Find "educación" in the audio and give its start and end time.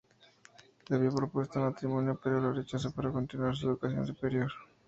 3.69-4.07